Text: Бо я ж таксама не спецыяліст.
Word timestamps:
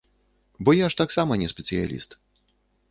Бо 0.63 0.73
я 0.77 0.87
ж 0.93 0.99
таксама 1.03 1.39
не 1.43 1.47
спецыяліст. 1.55 2.21